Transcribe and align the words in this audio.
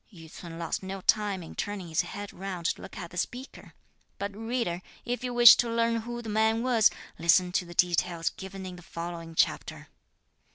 Yü 0.11 0.27
ts'un 0.31 0.57
lost 0.57 0.81
no 0.81 0.99
time 1.01 1.43
in 1.43 1.53
turning 1.53 1.87
his 1.87 2.01
head 2.01 2.33
round 2.33 2.65
to 2.65 2.81
look 2.81 2.97
at 2.97 3.11
the 3.11 3.17
speaker. 3.17 3.75
But 4.17 4.35
reader, 4.35 4.81
if 5.05 5.23
you 5.23 5.31
wish 5.31 5.55
to 5.57 5.69
learn 5.69 5.97
who 5.97 6.23
the 6.23 6.27
man 6.27 6.63
was, 6.63 6.89
listen 7.19 7.51
to 7.51 7.65
the 7.67 7.75
details 7.75 8.29
given 8.31 8.65
in 8.65 8.77
the 8.77 8.81
following 8.81 9.35
chapter. 9.35 9.89